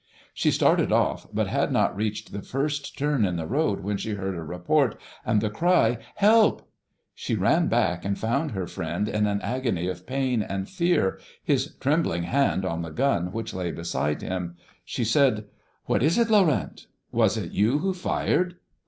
[0.33, 4.15] "She started off, but had not reached the first turn in the road when she
[4.15, 6.67] heard a report and the cry, 'Help!'
[7.13, 11.75] "She ran back and found her friend in an agony of pain and fear, his
[11.75, 14.55] trembling hand on the gun which lay beside him.
[14.83, 15.45] She said,
[15.85, 16.87] 'What is it, Laurent?
[17.11, 18.55] Was it you who fired?'